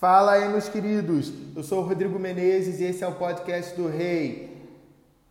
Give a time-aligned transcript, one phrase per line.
[0.00, 1.30] Fala aí, meus queridos.
[1.54, 4.66] Eu sou o Rodrigo Menezes e esse é o podcast do Rei.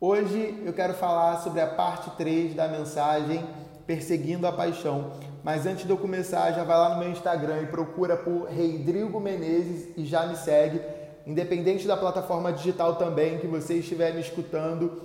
[0.00, 3.44] Hoje eu quero falar sobre a parte 3 da mensagem
[3.84, 5.14] Perseguindo a Paixão.
[5.42, 9.18] Mas antes de eu começar, já vai lá no meu Instagram e procura por Rodrigo
[9.18, 10.80] Menezes e já me segue.
[11.26, 15.02] Independente da plataforma digital também que você estiver me escutando,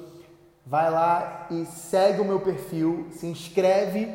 [0.63, 4.13] vai lá e segue o meu perfil, se inscreve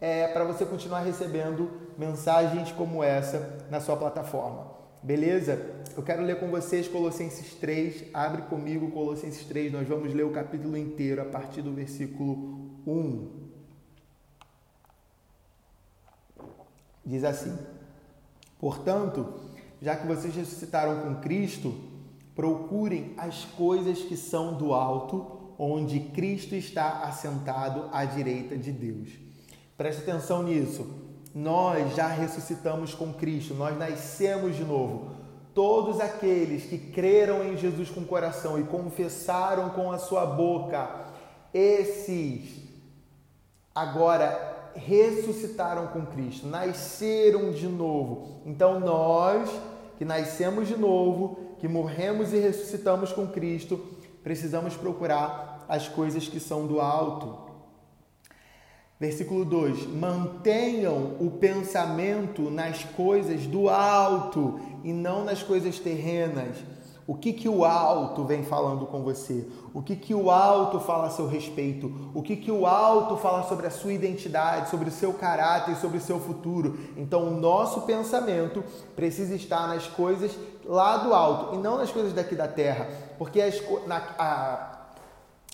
[0.00, 4.79] é, para você continuar recebendo mensagens como essa na sua plataforma.
[5.02, 5.80] Beleza?
[5.96, 8.04] Eu quero ler com vocês Colossenses 3.
[8.12, 9.72] Abre comigo Colossenses 3.
[9.72, 13.28] Nós vamos ler o capítulo inteiro a partir do versículo 1.
[17.04, 17.56] Diz assim:
[18.58, 19.26] Portanto,
[19.80, 21.74] já que vocês ressuscitaram com Cristo,
[22.36, 29.08] procurem as coisas que são do alto, onde Cristo está assentado à direita de Deus.
[29.78, 30.99] Preste atenção nisso
[31.34, 35.10] nós já ressuscitamos com Cristo, nós nascemos de novo.
[35.54, 41.06] Todos aqueles que creram em Jesus com o coração e confessaram com a sua boca,
[41.52, 42.60] esses
[43.74, 48.40] agora ressuscitaram com Cristo, nasceram de novo.
[48.46, 49.50] Então nós
[49.98, 53.78] que nascemos de novo, que morremos e ressuscitamos com Cristo,
[54.22, 57.49] precisamos procurar as coisas que são do alto
[59.00, 66.58] Versículo 2: Mantenham o pensamento nas coisas do alto e não nas coisas terrenas.
[67.06, 69.48] O que, que o alto vem falando com você?
[69.74, 72.10] O que, que o alto fala a seu respeito?
[72.14, 75.98] O que, que o alto fala sobre a sua identidade, sobre o seu caráter, sobre
[75.98, 76.78] o seu futuro?
[76.96, 78.62] Então, o nosso pensamento
[78.94, 82.86] precisa estar nas coisas lá do alto e não nas coisas daqui da terra,
[83.18, 84.79] porque as, na, a,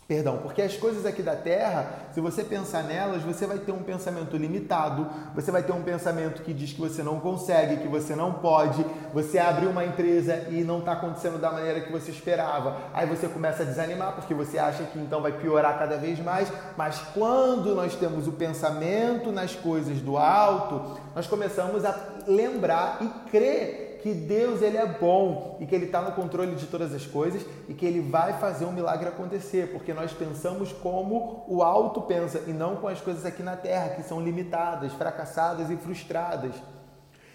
[0.08, 3.82] Perdão, porque as coisas aqui da terra, se você pensar nelas, você vai ter um
[3.82, 8.14] pensamento limitado, você vai ter um pensamento que diz que você não consegue, que você
[8.14, 12.77] não pode, você abre uma empresa e não está acontecendo da maneira que você esperava.
[12.94, 16.52] Aí você começa a desanimar porque você acha que então vai piorar cada vez mais.
[16.77, 23.08] Mas quando nós temos o pensamento nas coisas do alto, nós começamos a lembrar e
[23.28, 27.05] crer que Deus ele é bom e que ele está no controle de todas as
[27.05, 32.00] coisas e que ele vai fazer um milagre acontecer, porque nós pensamos como o alto
[32.02, 36.55] pensa e não com as coisas aqui na terra que são limitadas, fracassadas e frustradas.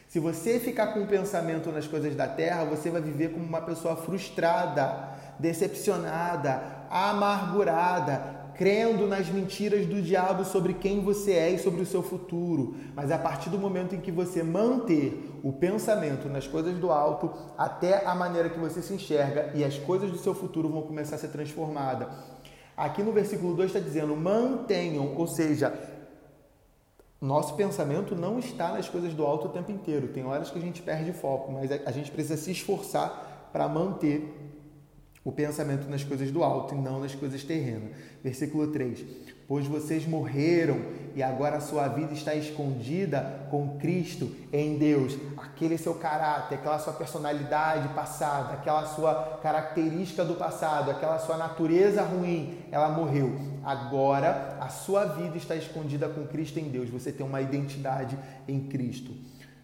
[0.08, 3.62] Se você ficar com o pensamento nas coisas da terra, você vai viver como uma
[3.64, 11.82] pessoa frustrada, decepcionada, amargurada, crendo nas mentiras do diabo sobre quem você é e sobre
[11.82, 12.76] o seu futuro.
[12.94, 17.32] Mas a partir do momento em que você manter o pensamento nas coisas do alto,
[17.58, 21.16] até a maneira que você se enxerga e as coisas do seu futuro vão começar
[21.16, 22.08] a ser transformadas.
[22.78, 25.74] Aqui no versículo 2 está dizendo: mantenham, ou seja,
[27.20, 30.10] nosso pensamento não está nas coisas do alto o tempo inteiro.
[30.10, 34.51] Tem horas que a gente perde foco, mas a gente precisa se esforçar para manter
[35.24, 37.92] o pensamento nas coisas do alto e não nas coisas terrenas.
[38.24, 39.04] Versículo 3:
[39.48, 40.80] Pois vocês morreram
[41.16, 45.18] e agora a sua vida está escondida com Cristo em Deus.
[45.38, 52.02] Aquele seu caráter, aquela sua personalidade passada, aquela sua característica do passado, aquela sua natureza
[52.02, 53.38] ruim, ela morreu.
[53.64, 56.90] Agora a sua vida está escondida com Cristo em Deus.
[56.90, 58.18] Você tem uma identidade
[58.48, 59.12] em Cristo.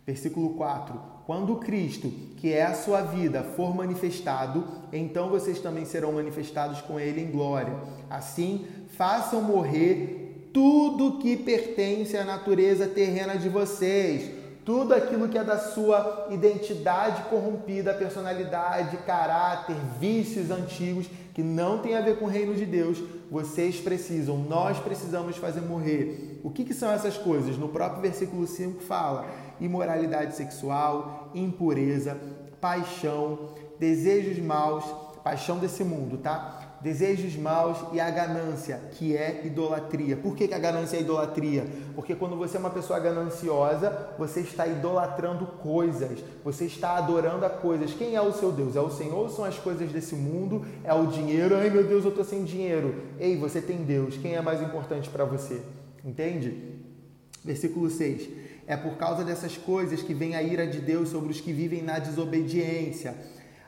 [0.07, 4.63] Versículo 4: Quando Cristo, que é a sua vida, for manifestado,
[4.93, 7.75] então vocês também serão manifestados com Ele em glória.
[8.09, 8.65] Assim,
[8.95, 14.31] façam morrer tudo que pertence à natureza terrena de vocês,
[14.63, 21.95] tudo aquilo que é da sua identidade corrompida, personalidade, caráter, vícios antigos que não tem
[21.95, 22.97] a ver com o reino de Deus,
[23.29, 26.39] vocês precisam, nós precisamos fazer morrer.
[26.43, 27.57] O que, que são essas coisas?
[27.57, 29.27] No próprio versículo 5 fala
[29.59, 32.17] imoralidade sexual, impureza,
[32.59, 34.83] paixão, desejos maus,
[35.23, 36.77] paixão desse mundo, tá?
[36.79, 40.15] Desejos maus e a ganância, que é idolatria.
[40.15, 41.65] Por que, que a ganância é idolatria?
[41.95, 47.49] Porque quando você é uma pessoa gananciosa, você está idolatrando coisas, você está adorando a
[47.49, 47.93] coisas.
[47.93, 48.75] Quem é o seu Deus?
[48.75, 50.65] É o Senhor são as coisas desse mundo?
[50.83, 51.57] É o dinheiro?
[51.57, 52.95] Ai meu Deus, eu estou sem dinheiro.
[53.19, 54.15] Ei, você tem Deus.
[54.17, 55.61] Quem é mais importante para você?
[56.05, 56.75] Entende?
[57.43, 61.39] Versículo 6 é por causa dessas coisas que vem a ira de Deus sobre os
[61.39, 63.15] que vivem na desobediência,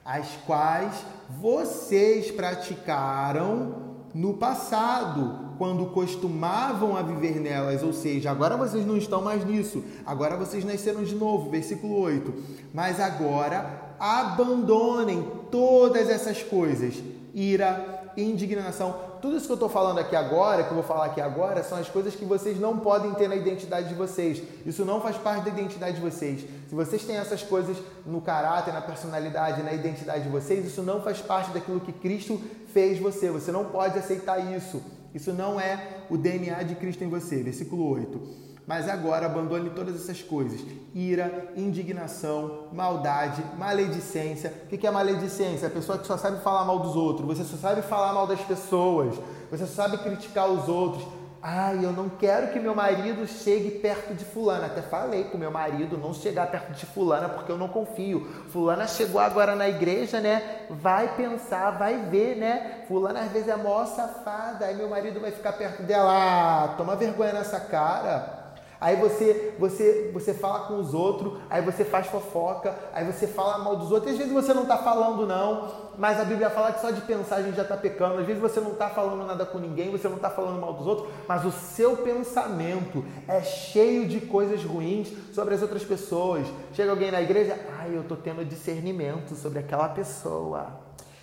[0.04, 0.94] as quais
[1.30, 9.22] vocês praticaram no passado, quando costumavam a viver nelas, ou seja, agora vocês não estão
[9.22, 12.34] mais nisso, agora vocês nasceram de novo, versículo 8.
[12.74, 16.96] Mas agora abandonem todas essas coisas:
[17.34, 18.96] ira, indignação.
[19.22, 21.78] Tudo isso que eu estou falando aqui agora, que eu vou falar aqui agora, são
[21.78, 24.42] as coisas que vocês não podem ter na identidade de vocês.
[24.66, 26.42] Isso não faz parte da identidade de vocês.
[26.68, 31.02] Se vocês têm essas coisas no caráter, na personalidade, na identidade de vocês, isso não
[31.02, 32.40] faz parte daquilo que Cristo
[32.74, 33.30] fez você.
[33.30, 34.82] Você não pode aceitar isso.
[35.14, 37.44] Isso não é o DNA de Cristo em você.
[37.44, 38.49] Versículo 8.
[38.70, 40.62] Mas agora abandone todas essas coisas:
[40.94, 44.54] ira, indignação, maldade, maledicência.
[44.66, 45.68] O que é maledicência?
[45.68, 48.42] A pessoa que só sabe falar mal dos outros, você só sabe falar mal das
[48.42, 49.16] pessoas,
[49.50, 51.04] você só sabe criticar os outros.
[51.42, 54.68] Ai, eu não quero que meu marido chegue perto de fulana.
[54.68, 58.28] Até falei com meu marido não chegar perto de fulana porque eu não confio.
[58.50, 60.68] Fulana chegou agora na igreja, né?
[60.70, 62.84] Vai pensar, vai ver, né?
[62.88, 64.66] Fulana às vezes é mó safada.
[64.66, 66.12] Aí meu marido vai ficar perto dela.
[66.12, 68.39] Ah, toma vergonha nessa cara.
[68.82, 73.58] Aí você, você, você fala com os outros, aí você faz fofoca, aí você fala
[73.58, 74.14] mal dos outros.
[74.14, 77.38] Às vezes você não está falando não, mas a Bíblia fala que só de pensar
[77.38, 78.20] a gente já está pecando.
[78.20, 80.88] Às vezes você não está falando nada com ninguém, você não está falando mal dos
[80.88, 86.48] outros, mas o seu pensamento é cheio de coisas ruins sobre as outras pessoas.
[86.72, 90.68] Chega alguém na igreja, ai, eu estou tendo discernimento sobre aquela pessoa.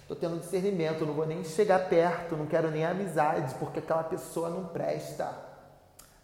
[0.03, 4.51] Estou tendo discernimento, não vou nem chegar perto, não quero nem amizades, porque aquela pessoa
[4.51, 5.46] não presta.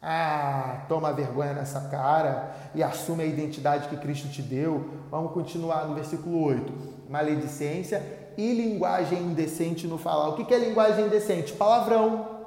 [0.04, 4.90] Ah, toma vergonha nessa cara e assume a identidade que Cristo te deu.
[5.08, 6.72] Vamos continuar no versículo 8.
[7.08, 8.02] Maledicência
[8.36, 10.30] e linguagem indecente no falar.
[10.30, 11.52] O que é linguagem indecente?
[11.52, 12.40] Palavrão.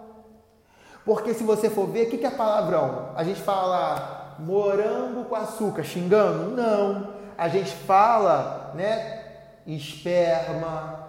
[1.05, 3.11] Porque se você for ver, o que é palavrão?
[3.15, 6.51] A gente fala morango com açúcar, xingando?
[6.55, 7.13] Não.
[7.37, 9.23] A gente fala, né?
[9.65, 11.07] Esperma,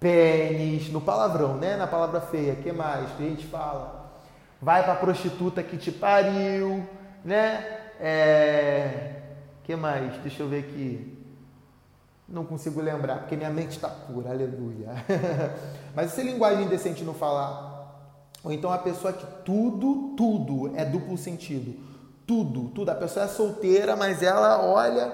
[0.00, 1.76] pênis, no palavrão, né?
[1.76, 2.54] Na palavra feia.
[2.54, 4.03] O que mais que a gente fala?
[4.60, 6.86] Vai para a prostituta que te pariu,
[7.24, 7.80] né?
[8.00, 9.22] É...
[9.62, 10.16] que mais?
[10.18, 11.14] Deixa eu ver aqui.
[12.28, 14.88] Não consigo lembrar, porque minha mente está pura, aleluia.
[15.94, 17.74] Mas se linguagem indecente não falar,
[18.42, 21.78] ou então a pessoa que tudo, tudo é duplo sentido.
[22.26, 22.90] Tudo, tudo.
[22.90, 25.12] A pessoa é solteira, mas ela olha,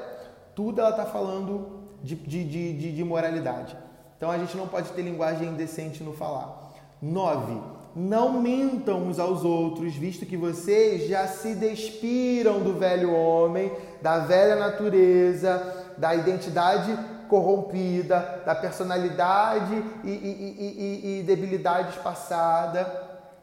[0.54, 3.76] tudo ela está falando de, de, de, de moralidade.
[4.16, 6.72] Então a gente não pode ter linguagem indecente no falar.
[7.00, 7.60] Nove,
[7.94, 14.20] não mintam uns aos outros, visto que vocês já se despiram do velho homem, da
[14.20, 16.96] velha natureza, da identidade
[17.28, 22.86] corrompida, da personalidade e, e, e, e debilidades passadas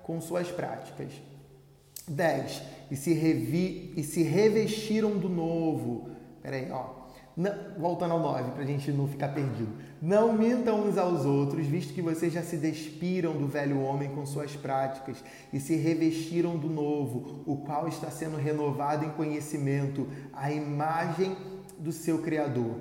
[0.04, 1.14] com suas práticas.
[2.08, 2.62] 10.
[2.90, 6.10] E se, revi, e se revestiram do novo.
[6.42, 6.98] Peraí, ó.
[7.36, 9.72] Não, voltando ao 9, para a gente não ficar perdido.
[10.02, 14.26] Não mintam uns aos outros, visto que vocês já se despiram do velho homem com
[14.28, 20.52] suas práticas e se revestiram do novo, o qual está sendo renovado em conhecimento, a
[20.52, 21.36] imagem
[21.80, 22.76] do seu Criador.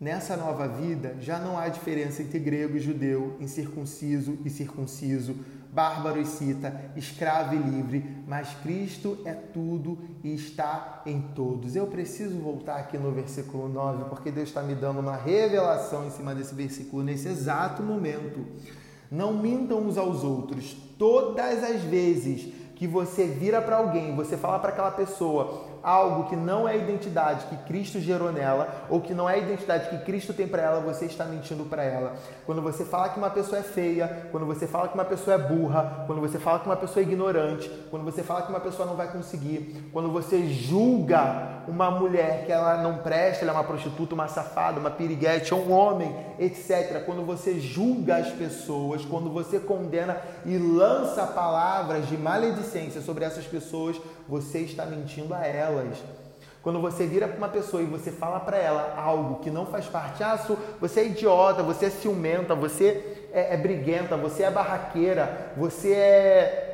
[0.00, 5.36] Nessa nova vida já não há diferença entre grego e judeu, incircunciso e circunciso
[5.72, 11.74] bárbaro e cita, escravo e livre, mas Cristo é tudo e está em todos.
[11.74, 16.10] Eu preciso voltar aqui no versículo 9, porque Deus está me dando uma revelação em
[16.10, 18.44] cima desse versículo nesse exato momento.
[19.10, 20.76] Não mintam uns aos outros.
[20.98, 26.36] Todas as vezes que você vira para alguém, você fala para aquela pessoa, algo que
[26.36, 29.98] não é a identidade que Cristo gerou nela, ou que não é a identidade que
[30.04, 32.14] Cristo tem para ela, você está mentindo para ela.
[32.46, 35.38] Quando você fala que uma pessoa é feia, quando você fala que uma pessoa é
[35.38, 38.86] burra, quando você fala que uma pessoa é ignorante, quando você fala que uma pessoa
[38.86, 43.64] não vai conseguir, quando você julga uma mulher que ela não presta, ela é uma
[43.64, 47.04] prostituta, uma safada, uma piriguete, um homem, etc.
[47.04, 53.46] Quando você julga as pessoas, quando você condena e lança palavras de maledicência sobre essas
[53.46, 55.98] pessoas, você está mentindo a elas.
[56.62, 59.86] Quando você vira para uma pessoa e você fala para ela algo que não faz
[59.86, 60.38] parte, ah,
[60.80, 66.68] você é idiota, você é ciumenta, você é, é briguenta, você é barraqueira, você é.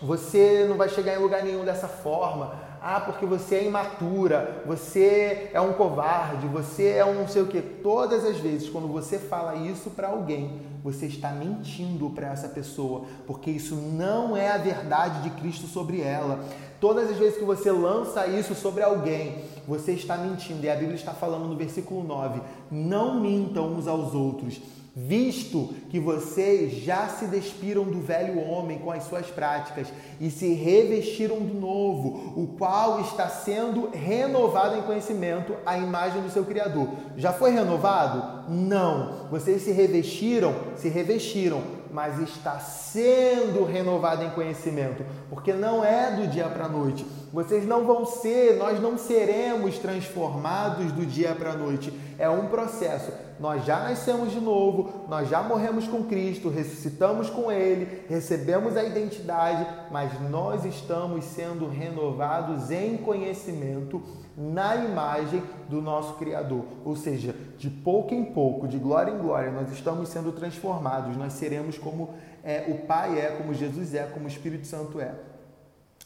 [0.00, 2.54] Você não vai chegar em lugar nenhum dessa forma.
[2.80, 7.48] Ah, porque você é imatura, você é um covarde, você é um não sei o
[7.48, 7.60] que.
[7.60, 13.06] Todas as vezes, quando você fala isso para alguém, você está mentindo para essa pessoa,
[13.26, 16.38] porque isso não é a verdade de Cristo sobre ela.
[16.80, 20.64] Todas as vezes que você lança isso sobre alguém, você está mentindo.
[20.64, 24.60] E a Bíblia está falando no versículo 9: não mintam uns aos outros
[25.06, 29.86] visto que vocês já se despiram do velho homem com as suas práticas
[30.20, 36.30] e se revestiram do novo, o qual está sendo renovado em conhecimento à imagem do
[36.30, 36.88] seu Criador.
[37.16, 38.50] Já foi renovado?
[38.50, 39.28] Não.
[39.30, 46.26] Vocês se revestiram, se revestiram, mas está sendo renovado em conhecimento, porque não é do
[46.26, 47.06] dia para a noite.
[47.32, 51.92] Vocês não vão ser, nós não seremos transformados do dia para a noite.
[52.18, 53.12] É um processo.
[53.40, 58.82] Nós já nascemos de novo, nós já morremos com Cristo, ressuscitamos com Ele, recebemos a
[58.82, 64.02] identidade, mas nós estamos sendo renovados em conhecimento
[64.36, 66.64] na imagem do nosso Criador.
[66.84, 71.32] Ou seja, de pouco em pouco, de glória em glória, nós estamos sendo transformados, nós
[71.32, 72.10] seremos como
[72.44, 75.12] é, o Pai é, como Jesus é, como o Espírito Santo é.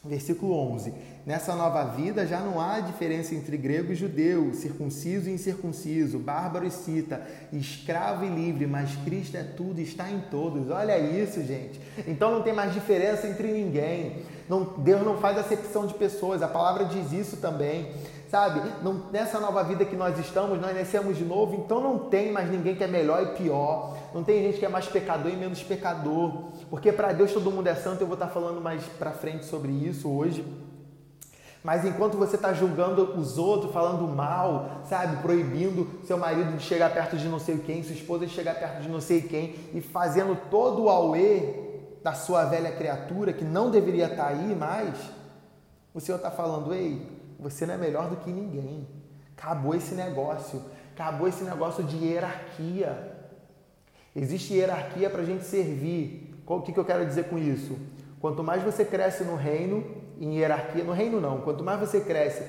[0.05, 0.93] Versículo 11.
[1.25, 6.67] Nessa nova vida já não há diferença entre grego e judeu, circunciso e incircunciso, bárbaro
[6.67, 10.71] e cita, escravo e livre, mas Cristo é tudo está em todos.
[10.71, 11.81] Olha isso, gente.
[12.05, 14.25] Então não tem mais diferença entre ninguém.
[14.49, 17.93] Não, Deus não faz acepção de pessoas, a palavra diz isso também
[18.33, 18.63] sabe?
[18.83, 22.51] Não, nessa nova vida que nós estamos, nós nascemos de novo, então não tem mais
[22.51, 23.95] ninguém que é melhor e pior.
[24.15, 26.45] Não tem gente que é mais pecador e menos pecador.
[26.71, 29.71] Porque para Deus todo mundo é santo, eu vou estar falando mais para frente sobre
[29.71, 30.43] isso hoje.
[31.63, 36.91] Mas enquanto você está julgando os outros, falando mal, sabe, proibindo seu marido de chegar
[36.91, 39.83] perto de não sei quem, sua esposa de chegar perto de não sei quem, e
[39.83, 41.55] fazendo todo o auê
[42.03, 44.97] da sua velha criatura que não deveria estar tá aí mais,
[45.93, 48.87] o Senhor está falando, ei, você não é melhor do que ninguém.
[49.37, 50.63] Acabou esse negócio.
[50.95, 53.17] Acabou esse negócio de hierarquia.
[54.15, 56.35] Existe hierarquia para a gente servir.
[56.47, 57.77] O que, que eu quero dizer com isso?
[58.21, 59.85] Quanto mais você cresce no reino,
[60.21, 62.43] em hierarquia, no reino não, quanto mais você cresce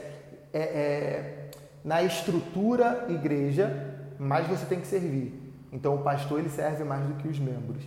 [0.54, 1.50] é, é,
[1.84, 5.34] na estrutura igreja, mais você tem que servir.
[5.72, 7.84] Então o pastor ele serve mais do que os membros.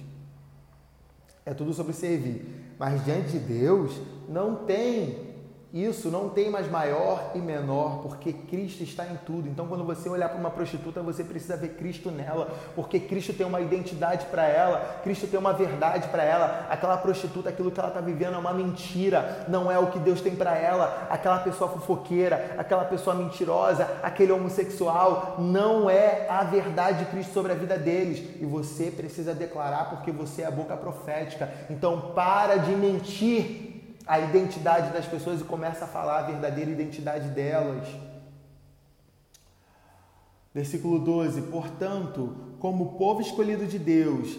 [1.44, 2.74] É tudo sobre servir.
[2.78, 5.25] Mas diante de Deus não tem
[5.84, 9.48] isso não tem mais maior e menor, porque Cristo está em tudo.
[9.48, 13.46] Então, quando você olhar para uma prostituta, você precisa ver Cristo nela, porque Cristo tem
[13.46, 16.66] uma identidade para ela, Cristo tem uma verdade para ela.
[16.70, 20.20] Aquela prostituta, aquilo que ela está vivendo é uma mentira, não é o que Deus
[20.20, 21.06] tem para ela.
[21.10, 27.52] Aquela pessoa fofoqueira, aquela pessoa mentirosa, aquele homossexual, não é a verdade de Cristo sobre
[27.52, 28.18] a vida deles.
[28.40, 31.50] E você precisa declarar, porque você é a boca profética.
[31.68, 33.75] Então, para de mentir
[34.06, 37.88] a identidade das pessoas e começa a falar a verdadeira identidade delas.
[40.54, 44.38] Versículo 12: Portanto, como povo escolhido de Deus,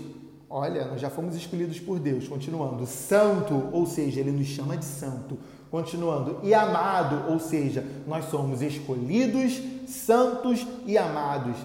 [0.50, 4.86] olha, nós já fomos escolhidos por Deus, continuando, santo, ou seja, ele nos chama de
[4.86, 5.38] santo,
[5.70, 11.58] continuando, e amado, ou seja, nós somos escolhidos, santos e amados.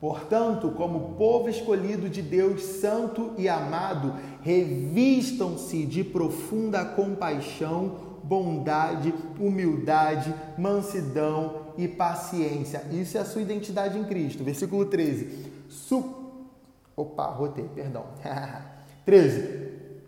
[0.00, 10.34] Portanto, como povo escolhido de Deus, santo e amado, revistam-se de profunda compaixão, bondade, humildade,
[10.58, 12.84] mansidão e paciência.
[12.92, 14.44] Isso é a sua identidade em Cristo.
[14.44, 15.46] Versículo 13.
[15.68, 16.04] Su...
[16.94, 18.04] Opa, rotei, perdão.
[19.06, 19.66] 13.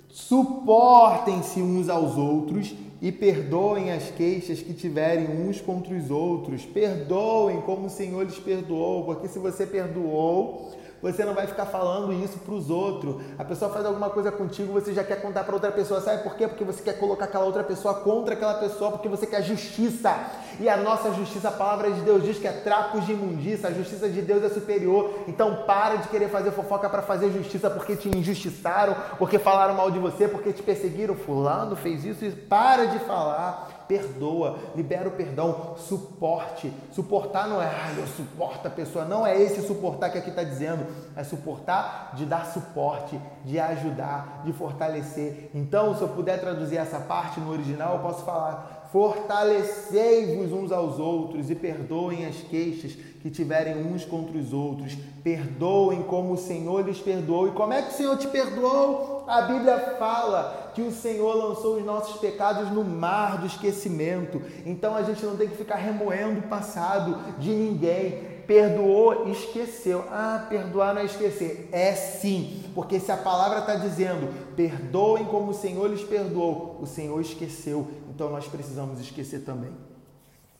[0.09, 6.65] Suportem-se uns aos outros e perdoem as queixas que tiverem uns contra os outros.
[6.65, 12.13] Perdoem como o Senhor lhes perdoou, porque se você perdoou, você não vai ficar falando
[12.13, 13.23] isso para os outros.
[13.39, 16.01] A pessoa faz alguma coisa contigo, você já quer contar para outra pessoa.
[16.01, 16.49] Sabe por quê?
[16.49, 20.15] Porque você quer colocar aquela outra pessoa contra aquela pessoa, porque você quer justiça.
[20.61, 23.69] E a nossa justiça, a palavra de Deus diz que é trapos de imundícia.
[23.69, 25.25] A justiça de Deus é superior.
[25.29, 29.91] Então para de querer fazer fofoca para fazer justiça porque te injustiçaram, porque falaram mal
[29.91, 31.15] de você, porque te perseguiram.
[31.15, 36.71] Fulano fez isso e para de falar perdoa, libera o perdão, suporte.
[36.93, 40.45] Suportar não é, ah, eu suporto a pessoa, não é esse suportar que aqui está
[40.45, 45.51] dizendo, é suportar de dar suporte, de ajudar, de fortalecer.
[45.55, 50.99] Então, se eu puder traduzir essa parte no original, eu posso falar: fortalecei-vos uns aos
[50.99, 54.97] outros e perdoem as queixas que tiverem uns contra os outros.
[55.23, 57.49] Perdoem como o Senhor lhes perdoou.
[57.49, 59.25] E como é que o Senhor te perdoou?
[59.27, 64.41] A Bíblia fala que o Senhor lançou os nossos pecados no mar do esquecimento.
[64.65, 68.39] Então a gente não tem que ficar remoendo o passado de ninguém.
[68.47, 70.05] Perdoou, esqueceu.
[70.11, 71.69] Ah, perdoar não é esquecer.
[71.71, 76.87] É sim, porque se a palavra está dizendo perdoem como o Senhor lhes perdoou, o
[76.87, 77.87] Senhor esqueceu.
[78.09, 79.73] Então nós precisamos esquecer também.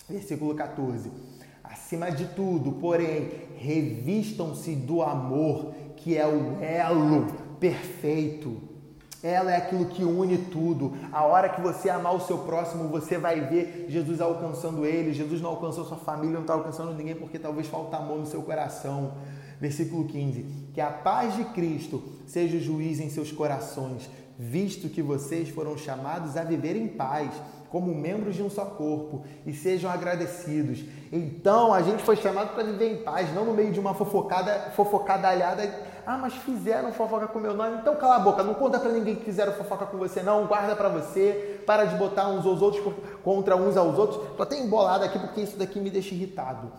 [0.09, 1.11] Versículo 14.
[1.71, 7.27] Acima de tudo, porém, revistam-se do amor, que é o elo
[7.61, 8.69] perfeito.
[9.23, 10.95] Ela é aquilo que une tudo.
[11.13, 15.13] A hora que você amar o seu próximo, você vai ver Jesus alcançando ele.
[15.13, 18.43] Jesus não alcançou sua família, não está alcançando ninguém porque talvez falta amor no seu
[18.43, 19.15] coração.
[19.61, 24.09] Versículo 15: Que a paz de Cristo seja o juiz em seus corações,
[24.39, 27.31] visto que vocês foram chamados a viver em paz
[27.71, 30.85] como membros de um só corpo e sejam agradecidos.
[31.13, 34.71] Então a gente foi chamado para viver em paz, não no meio de uma fofocada,
[34.75, 35.63] fofocada alhada
[36.07, 37.79] Ah, mas fizeram fofoca com meu nome.
[37.79, 40.47] Então cala a boca, não conta para ninguém que fizeram fofoca com você, não.
[40.47, 41.61] Guarda para você.
[41.67, 44.37] Para de botar uns aos outros contra uns aos outros.
[44.37, 46.73] Tô até embolado aqui porque isso daqui me deixa irritado.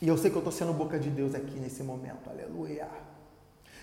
[0.00, 2.28] E eu sei que eu estou sendo boca de Deus aqui nesse momento.
[2.30, 2.88] Aleluia.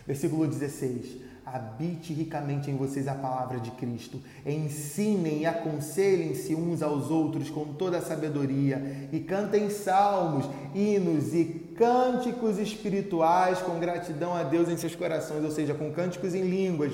[0.06, 4.20] Versículo 16 habite ricamente em vocês a palavra de Cristo.
[4.46, 11.46] Ensinem e aconselhem-se uns aos outros com toda a sabedoria e cantem salmos, hinos e
[11.78, 16.94] cânticos espirituais com gratidão a Deus em seus corações, ou seja, com cânticos em línguas.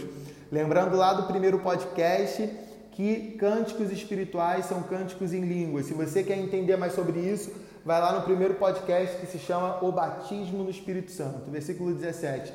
[0.51, 2.49] Lembrando lá do primeiro podcast
[2.91, 5.85] que cânticos espirituais são cânticos em línguas.
[5.85, 7.51] Se você quer entender mais sobre isso,
[7.85, 12.51] vai lá no primeiro podcast que se chama O Batismo no Espírito Santo, versículo 17.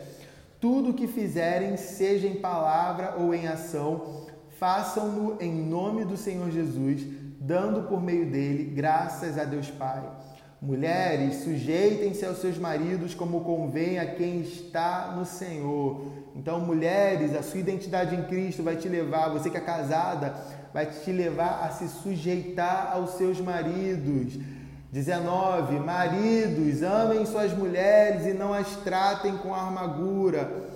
[0.64, 4.24] Tudo o que fizerem, seja em palavra ou em ação,
[4.58, 7.02] façam-no em nome do Senhor Jesus,
[7.38, 10.02] dando por meio dele graças a Deus Pai.
[10.62, 16.06] Mulheres, sujeitem-se aos seus maridos como convém a quem está no Senhor.
[16.34, 20.34] Então, mulheres, a sua identidade em Cristo vai te levar, você que é casada,
[20.72, 24.38] vai te levar a se sujeitar aos seus maridos
[24.94, 25.80] 19.
[25.80, 30.68] Maridos, amem suas mulheres e não as tratem com amargura.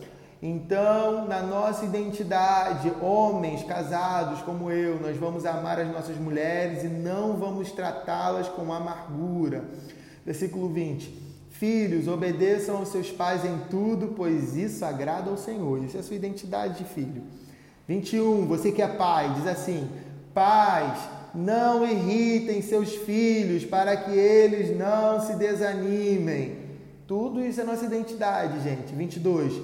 [0.43, 6.89] Então, na nossa identidade, homens casados como eu, nós vamos amar as nossas mulheres e
[6.89, 9.63] não vamos tratá-las com amargura.
[10.27, 11.29] Versículo 20.
[11.51, 15.85] Filhos, obedeçam aos seus pais em tudo, pois isso agrada ao Senhor.
[15.85, 17.23] Isso é a sua identidade de filho.
[17.87, 18.47] 21.
[18.47, 19.89] Você que é pai, diz assim:
[20.35, 20.99] Pais,
[21.39, 26.57] não irritem seus filhos para que eles não se desanimem.
[27.07, 28.93] Tudo isso é nossa identidade, gente.
[28.93, 29.55] 22.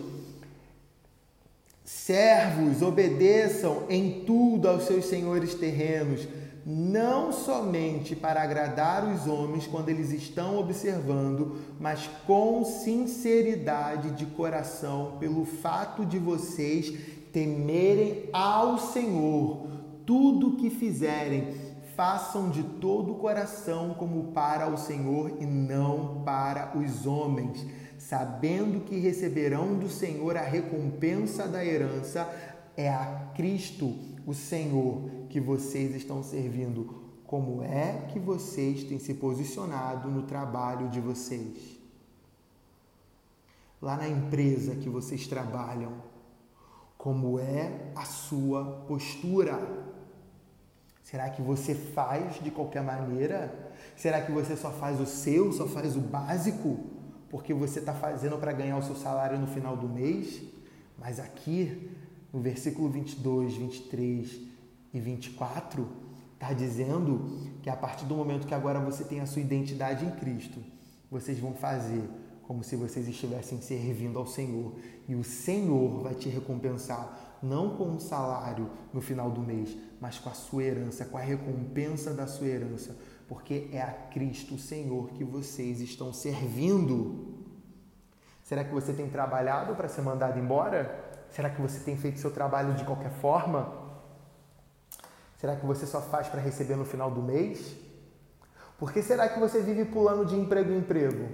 [1.85, 6.26] Servos, obedeçam em tudo aos seus senhores terrenos,
[6.64, 15.16] não somente para agradar os homens quando eles estão observando, mas com sinceridade de coração,
[15.19, 16.95] pelo fato de vocês
[17.33, 19.75] temerem ao Senhor
[20.07, 21.49] tudo que fizerem,
[21.97, 27.65] façam de todo o coração como para o Senhor e não para os homens,
[27.99, 32.29] sabendo que receberão do Senhor a recompensa da herança,
[32.77, 33.95] é a Cristo,
[34.27, 37.03] o Senhor, que vocês estão servindo.
[37.27, 41.79] Como é que vocês têm se posicionado no trabalho de vocês?
[43.80, 45.93] Lá na empresa que vocês trabalham,
[46.97, 49.83] como é a sua postura?
[51.04, 53.73] Será que você faz de qualquer maneira?
[53.95, 56.78] Será que você só faz o seu, só faz o básico?
[57.28, 60.43] Porque você está fazendo para ganhar o seu salário no final do mês?
[60.99, 61.90] Mas aqui,
[62.32, 64.40] no versículo 22, 23
[64.95, 65.86] e 24,
[66.32, 70.10] está dizendo que a partir do momento que agora você tem a sua identidade em
[70.12, 70.58] Cristo,
[71.10, 72.02] vocês vão fazer
[72.47, 74.73] como se vocês estivessem servindo ao Senhor.
[75.06, 80.19] E o Senhor vai te recompensar, não com um salário no final do mês, mas
[80.19, 82.97] com a sua herança, com a recompensa da sua herança,
[83.28, 87.45] porque é a Cristo Senhor que vocês estão servindo.
[88.43, 91.04] Será que você tem trabalhado para ser mandado embora?
[91.30, 93.73] Será que você tem feito seu trabalho de qualquer forma?
[95.39, 97.76] Será que você só faz para receber no final do mês?
[98.78, 101.28] Por que será que você vive pulando de emprego em emprego?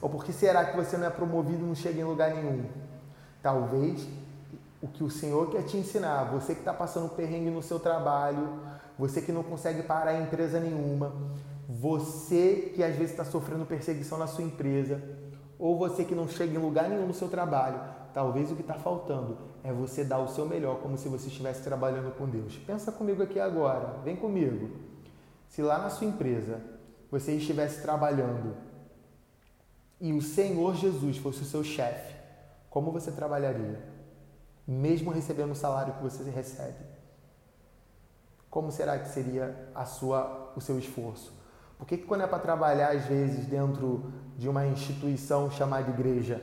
[0.00, 2.64] Ou por que será que você não é promovido e não chega em lugar nenhum?
[3.42, 4.06] Talvez
[4.86, 8.60] o que o Senhor quer te ensinar, você que está passando perrengue no seu trabalho,
[8.96, 11.12] você que não consegue parar em empresa nenhuma,
[11.68, 15.02] você que às vezes está sofrendo perseguição na sua empresa,
[15.58, 17.80] ou você que não chega em lugar nenhum no seu trabalho,
[18.14, 21.64] talvez o que está faltando é você dar o seu melhor, como se você estivesse
[21.64, 22.56] trabalhando com Deus.
[22.58, 24.70] Pensa comigo aqui agora, vem comigo.
[25.48, 26.60] Se lá na sua empresa
[27.10, 28.54] você estivesse trabalhando
[30.00, 32.14] e o Senhor Jesus fosse o seu chefe,
[32.70, 33.95] como você trabalharia?
[34.66, 36.84] Mesmo recebendo o salário que você recebe?
[38.50, 41.32] Como será que seria a sua, o seu esforço?
[41.78, 46.42] Por que, que quando é para trabalhar, às vezes, dentro de uma instituição chamada igreja,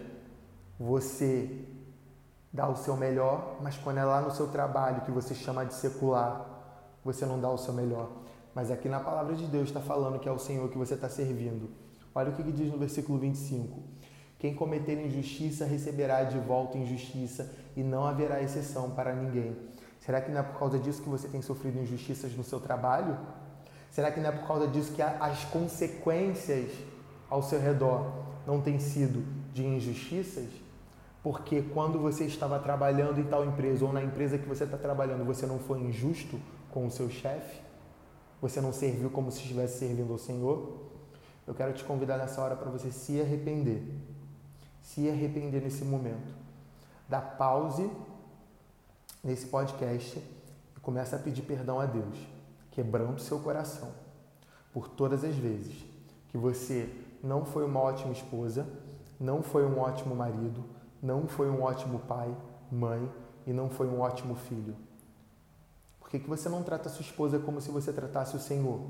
[0.79, 1.65] você
[2.51, 5.73] dá o seu melhor, mas quando é lá no seu trabalho, que você chama de
[5.73, 6.45] secular,
[7.03, 8.11] você não dá o seu melhor?
[8.53, 11.09] Mas aqui na palavra de Deus está falando que é o Senhor que você está
[11.09, 11.71] servindo.
[12.13, 13.79] Olha o que, que diz no versículo 25.
[14.37, 19.55] Quem cometer injustiça receberá de volta injustiça e não haverá exceção para ninguém.
[19.99, 23.17] Será que não é por causa disso que você tem sofrido injustiças no seu trabalho?
[23.89, 26.71] Será que não é por causa disso que as consequências
[27.29, 28.11] ao seu redor
[28.45, 30.49] não têm sido de injustiças?
[31.21, 35.23] Porque quando você estava trabalhando em tal empresa ou na empresa que você está trabalhando,
[35.23, 36.37] você não foi injusto
[36.71, 37.61] com o seu chefe?
[38.41, 40.91] Você não serviu como se estivesse servindo ao Senhor?
[41.47, 43.83] Eu quero te convidar nessa hora para você se arrepender
[44.83, 46.42] se arrepender nesse momento.
[47.07, 47.89] Dá pause
[49.23, 52.17] nesse podcast e começa a pedir perdão a Deus,
[52.71, 53.91] quebrando seu coração
[54.73, 55.93] por todas as vezes
[56.33, 56.89] que você
[57.21, 58.67] não foi uma ótima esposa,
[59.19, 60.63] não foi um ótimo marido,
[61.01, 62.35] não foi um ótimo pai,
[62.71, 63.07] mãe
[63.45, 64.75] e não foi um ótimo filho.
[65.99, 68.81] Por que, que você não trata sua esposa como se você tratasse o Senhor?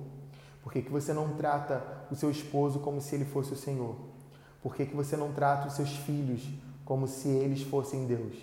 [0.63, 3.95] Por que, que você não trata o seu esposo como se ele fosse o Senhor?
[4.62, 6.47] Por que, que você não trata os seus filhos
[6.86, 8.36] como se eles fossem Deus?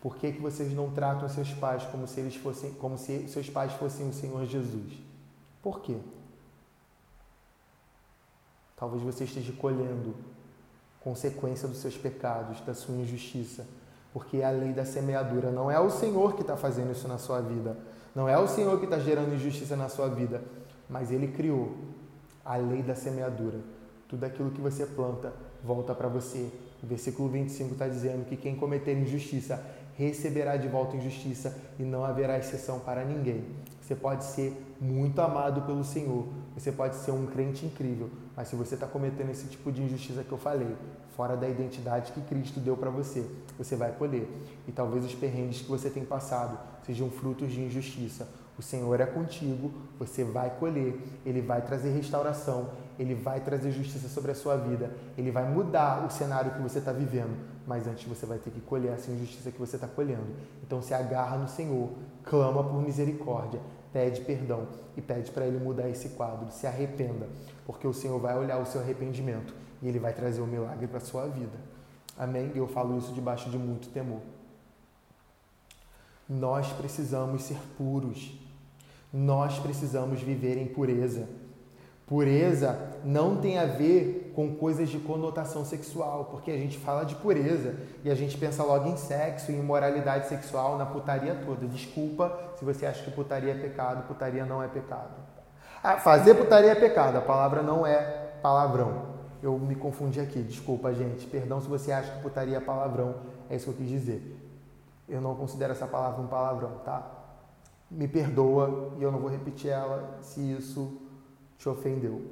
[0.00, 3.48] Por que, que vocês não tratam seus pais como se eles fossem, como se seus
[3.48, 4.92] pais fossem o Senhor Jesus?
[5.62, 5.96] Por quê?
[8.76, 10.14] Talvez você esteja colhendo
[11.00, 13.66] consequência dos seus pecados, da sua injustiça,
[14.12, 15.50] porque é a lei da semeadura.
[15.50, 17.78] Não é o Senhor que está fazendo isso na sua vida,
[18.14, 20.42] não é o Senhor que está gerando injustiça na sua vida,
[20.88, 21.74] mas Ele criou
[22.44, 23.58] a lei da semeadura.
[24.08, 26.50] Tudo aquilo que você planta volta para você.
[26.84, 29.58] O versículo 25 está dizendo que quem cometer injustiça
[29.96, 33.42] receberá de volta injustiça e não haverá exceção para ninguém.
[33.80, 38.56] Você pode ser muito amado pelo Senhor, você pode ser um crente incrível, mas se
[38.56, 40.76] você está cometendo esse tipo de injustiça que eu falei,
[41.16, 43.24] fora da identidade que Cristo deu para você,
[43.56, 44.28] você vai colher.
[44.68, 48.28] E talvez os perrengues que você tem passado sejam frutos de injustiça.
[48.56, 54.08] O Senhor é contigo, você vai colher, Ele vai trazer restauração, Ele vai trazer justiça
[54.08, 57.36] sobre a sua vida, Ele vai mudar o cenário que você está vivendo,
[57.66, 60.36] mas antes você vai ter que colher essa injustiça que você está colhendo.
[60.62, 61.90] Então se agarra no Senhor,
[62.22, 63.60] clama por misericórdia,
[63.92, 67.28] pede perdão e pede para Ele mudar esse quadro, se arrependa,
[67.66, 70.86] porque o Senhor vai olhar o seu arrependimento e Ele vai trazer o um milagre
[70.86, 71.58] para a sua vida.
[72.16, 72.52] Amém?
[72.54, 74.20] Eu falo isso debaixo de muito temor.
[76.28, 78.43] Nós precisamos ser puros
[79.16, 81.28] nós precisamos viver em pureza.
[82.04, 87.14] Pureza não tem a ver com coisas de conotação sexual, porque a gente fala de
[87.14, 91.64] pureza e a gente pensa logo em sexo, em imoralidade sexual, na putaria toda.
[91.68, 95.14] Desculpa se você acha que putaria é pecado, putaria não é pecado.
[95.80, 98.00] Ah, fazer putaria é pecado, a palavra não é
[98.42, 99.14] palavrão.
[99.40, 101.24] Eu me confundi aqui, desculpa, gente.
[101.26, 103.14] Perdão se você acha que putaria é palavrão,
[103.48, 104.40] é isso que eu quis dizer.
[105.08, 107.23] Eu não considero essa palavra um palavrão, tá?
[107.94, 111.00] Me perdoa e eu não vou repetir ela se isso
[111.56, 112.22] te ofendeu.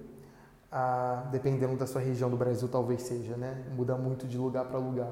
[0.70, 3.62] Ah, dependendo da sua região do Brasil, talvez seja, né?
[3.76, 5.10] Muda muito de lugar para lugar.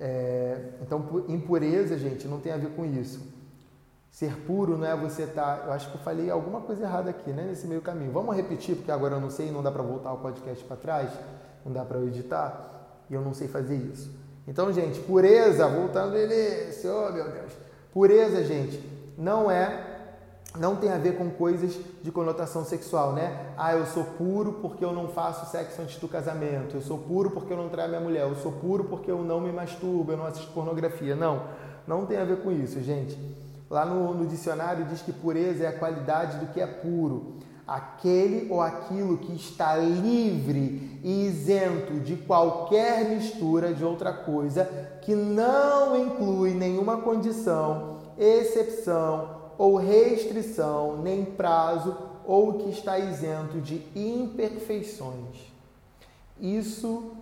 [0.00, 3.20] É, então, impureza, gente, não tem a ver com isso.
[4.10, 5.58] Ser puro não é você estar.
[5.58, 7.44] Tá, eu acho que eu falei alguma coisa errada aqui, né?
[7.44, 8.12] Nesse meio caminho.
[8.12, 11.10] Vamos repetir, porque agora eu não sei, não dá para voltar o podcast para trás,
[11.64, 14.10] não dá para editar, e eu não sei fazer isso.
[14.46, 17.52] Então, gente, pureza, voltando ele, oh meu Deus.
[17.92, 18.91] Pureza, gente,
[19.22, 19.88] não é
[20.58, 23.54] não tem a ver com coisas de conotação sexual, né?
[23.56, 26.76] Ah, eu sou puro porque eu não faço sexo antes do casamento.
[26.76, 28.28] Eu sou puro porque eu não traio minha mulher.
[28.28, 31.16] Eu sou puro porque eu não me masturbo, eu não assisto pornografia.
[31.16, 31.44] Não,
[31.86, 33.18] não tem a ver com isso, gente.
[33.70, 37.38] Lá no, no dicionário diz que pureza é a qualidade do que é puro.
[37.66, 44.66] Aquele ou aquilo que está livre e isento de qualquer mistura de outra coisa
[45.00, 53.82] que não inclui nenhuma condição exceção ou restrição, nem prazo ou que está isento de
[53.94, 55.52] imperfeições.
[56.40, 57.12] Isso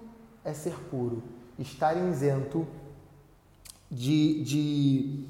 [0.44, 1.22] é ser puro,
[1.59, 2.66] estar isento
[3.90, 5.24] de, de,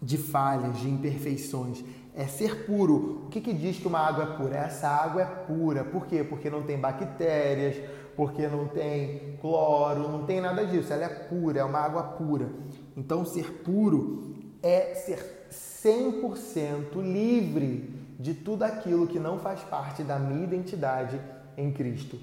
[0.00, 1.84] de falhas, de imperfeições.
[2.14, 3.24] É ser puro.
[3.26, 4.56] O que, que diz que uma água é pura?
[4.56, 5.84] Essa água é pura.
[5.84, 6.22] Por quê?
[6.22, 7.76] Porque não tem bactérias,
[8.14, 10.92] porque não tem cloro, não tem nada disso.
[10.92, 12.50] Ela é pura, é uma água pura.
[12.96, 14.31] Então, ser puro
[14.62, 21.20] é ser 100% livre de tudo aquilo que não faz parte da minha identidade
[21.56, 22.18] em Cristo.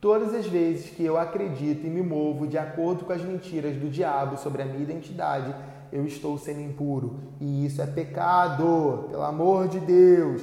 [0.00, 3.88] Todas as vezes que eu acredito e me movo de acordo com as mentiras do
[3.88, 5.54] diabo sobre a minha identidade,
[5.92, 7.20] eu estou sendo impuro.
[7.40, 10.42] E isso é pecado, pelo amor de Deus.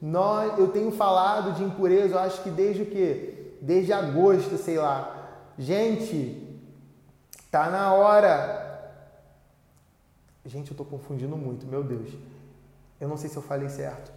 [0.00, 3.56] Nós, eu tenho falado de impureza, eu acho que desde o quê?
[3.60, 5.42] Desde agosto, sei lá.
[5.58, 6.58] Gente,
[7.50, 8.67] tá na hora
[10.48, 12.08] Gente, eu estou confundindo muito, meu Deus.
[12.98, 14.10] Eu não sei se eu falei certo.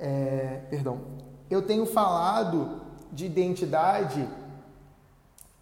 [0.00, 1.00] É, perdão.
[1.48, 2.80] Eu tenho falado
[3.12, 4.28] de identidade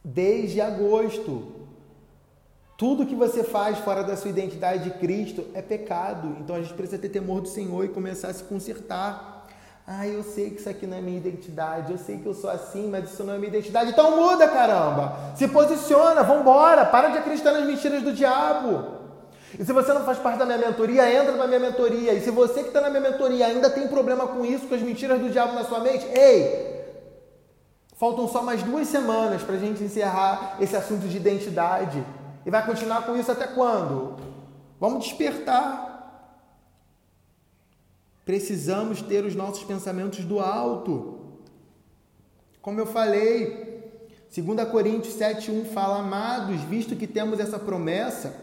[0.03, 1.53] desde agosto.
[2.79, 6.39] Tudo que você faz fora da sua identidade de Cristo é pecado.
[6.41, 9.47] Então a gente precisa ter temor do Senhor e começar a se consertar.
[9.87, 12.49] Ah, eu sei que isso aqui não é minha identidade, eu sei que eu sou
[12.49, 13.91] assim, mas isso não é minha identidade.
[13.91, 15.35] Então muda, caramba!
[15.37, 16.87] Se posiciona, vambora!
[16.87, 19.04] Para de acreditar nas mentiras do diabo.
[19.59, 22.13] E se você não faz parte da minha mentoria, entra na minha mentoria.
[22.13, 24.83] E se você que está na minha mentoria ainda tem problema com isso, com as
[24.83, 26.75] mentiras do diabo na sua mente, ei,
[27.97, 32.05] Faltam só mais duas semanas para a gente encerrar esse assunto de identidade.
[32.45, 34.17] E vai continuar com isso até quando?
[34.81, 35.93] Vamos despertar.
[38.25, 41.21] Precisamos ter os nossos pensamentos do alto.
[42.61, 43.91] Como eu falei,
[44.35, 48.35] 2 Coríntios 7,1 fala: Amados, visto que temos essa promessa,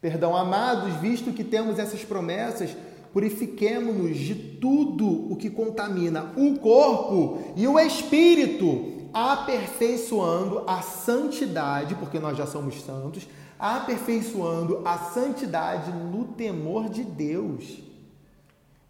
[0.00, 2.76] perdão, amados, visto que temos essas promessas,
[3.12, 12.18] purifiquemo-nos de tudo o que contamina o corpo e o espírito, aperfeiçoando a santidade, porque
[12.18, 13.26] nós já somos santos,
[13.58, 17.78] aperfeiçoando a santidade no temor de Deus.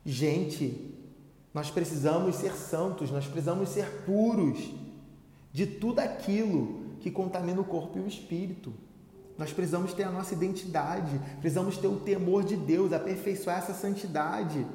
[0.04, 0.92] Gente,
[1.54, 4.58] nós precisamos ser santos, nós precisamos ser puros
[5.52, 8.72] de tudo aquilo que contamina o corpo e o espírito.
[9.38, 14.66] Nós precisamos ter a nossa identidade, precisamos ter o temor de Deus, aperfeiçoar essa santidade.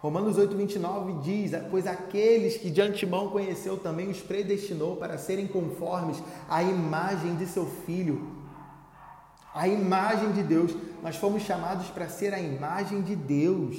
[0.00, 5.46] Romanos 8, 29 diz: Pois aqueles que de antemão conheceu também os predestinou para serem
[5.46, 8.36] conformes à imagem de seu filho,
[9.54, 10.74] a imagem de Deus.
[11.02, 13.76] Nós fomos chamados para ser a imagem de Deus,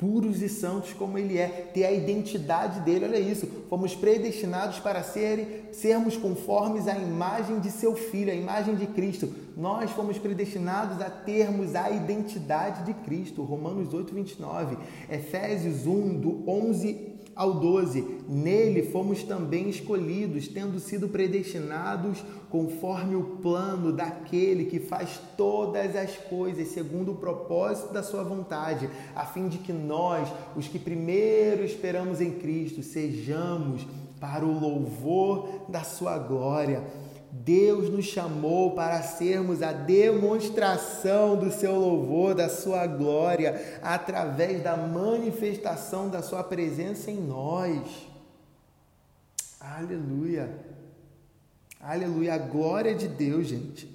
[0.00, 3.04] puros e santos como Ele é, ter a identidade dele.
[3.04, 8.74] Olha isso, fomos predestinados para ser, sermos conformes à imagem de seu Filho, a imagem
[8.74, 9.30] de Cristo.
[9.54, 13.42] Nós fomos predestinados a termos a identidade de Cristo.
[13.42, 14.78] Romanos 8, 29,
[15.10, 23.38] Efésios 1, do 11 ao 12: Nele fomos também escolhidos, tendo sido predestinados conforme o
[23.42, 29.48] plano daquele que faz todas as coisas segundo o propósito da sua vontade, a fim
[29.48, 33.86] de que nós, os que primeiro esperamos em Cristo, sejamos
[34.20, 36.84] para o louvor da sua glória.
[37.32, 44.76] Deus nos chamou para sermos a demonstração do seu louvor, da sua glória, através da
[44.76, 48.08] manifestação da sua presença em nós.
[49.60, 50.50] Aleluia.
[51.80, 52.34] Aleluia.
[52.34, 53.88] A glória de Deus, gente,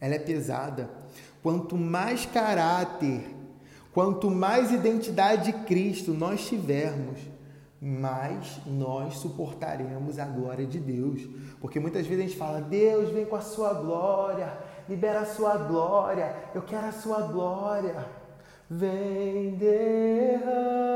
[0.00, 0.90] ela é pesada.
[1.42, 3.24] Quanto mais caráter,
[3.92, 7.18] quanto mais identidade de Cristo nós tivermos,
[7.84, 11.28] mais nós suportaremos a glória de Deus.
[11.60, 14.56] Porque muitas vezes a gente fala: Deus, vem com a sua glória,
[14.88, 17.94] libera a sua glória, eu quero a sua glória.
[18.70, 20.94] Vem, derrama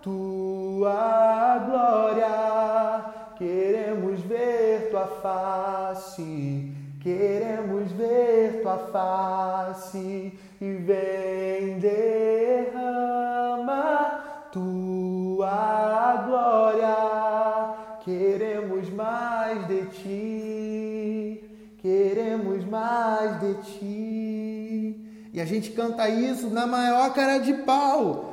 [0.00, 12.73] tua glória, queremos ver tua face, queremos ver tua face, e vem, derrama
[16.34, 21.44] glória, queremos mais de ti,
[21.78, 25.30] queremos mais de ti.
[25.32, 28.32] E a gente canta isso na maior cara de pau.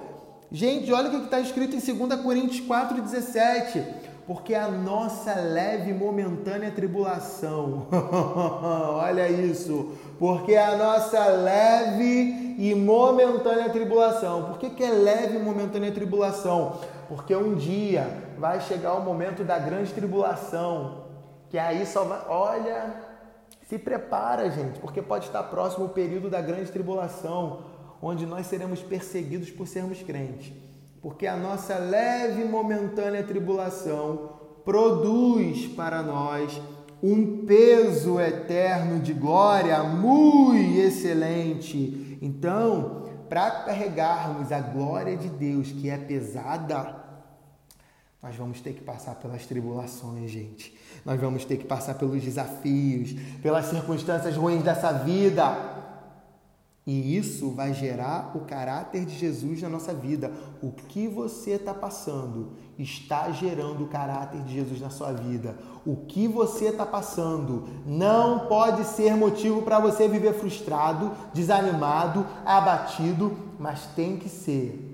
[0.52, 3.84] Gente, olha o que está escrito em 2 Coríntios 4,17.
[4.26, 13.70] Porque a nossa leve e momentânea tribulação, olha isso, porque a nossa leve e momentânea
[13.70, 14.44] tribulação.
[14.46, 16.78] Por que, que é leve e momentânea tribulação?
[17.12, 21.08] Porque um dia vai chegar o momento da grande tribulação,
[21.50, 22.22] que aí só vai.
[22.30, 22.90] Olha,
[23.68, 27.64] se prepara, gente, porque pode estar próximo o período da grande tribulação,
[28.02, 30.54] onde nós seremos perseguidos por sermos crentes.
[31.02, 34.30] Porque a nossa leve e momentânea tribulação
[34.64, 36.62] produz para nós
[37.04, 42.18] um peso eterno de glória muito excelente.
[42.22, 47.01] Então, para carregarmos a glória de Deus, que é pesada,
[48.22, 50.78] nós vamos ter que passar pelas tribulações, gente.
[51.04, 55.80] Nós vamos ter que passar pelos desafios, pelas circunstâncias ruins dessa vida.
[56.86, 60.32] E isso vai gerar o caráter de Jesus na nossa vida.
[60.62, 65.58] O que você está passando está gerando o caráter de Jesus na sua vida.
[65.84, 73.36] O que você está passando não pode ser motivo para você viver frustrado, desanimado, abatido,
[73.60, 74.91] mas tem que ser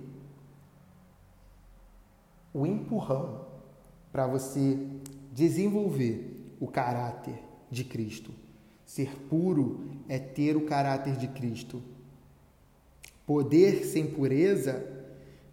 [2.58, 3.46] o empurrão
[4.12, 4.80] para você
[5.32, 7.40] desenvolver o caráter
[7.70, 8.32] de Cristo.
[8.84, 11.84] Ser puro é ter o caráter de Cristo.
[13.28, 14.84] Poder sem pureza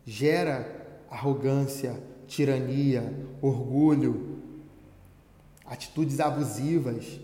[0.07, 3.13] gera arrogância, tirania,
[3.43, 4.39] orgulho,
[5.67, 7.21] atitudes abusivas.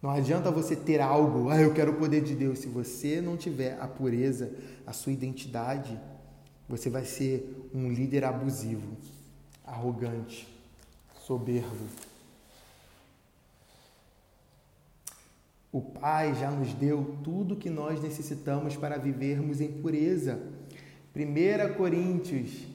[0.00, 2.60] Não adianta você ter algo, ah, eu quero o poder de Deus.
[2.60, 4.50] Se você não tiver a pureza,
[4.86, 6.00] a sua identidade,
[6.70, 8.96] você vai ser um líder abusivo,
[9.66, 10.46] arrogante,
[11.26, 11.84] soberbo.
[15.72, 20.40] O Pai já nos deu tudo que nós necessitamos para vivermos em pureza.
[21.14, 22.68] 1 Coríntios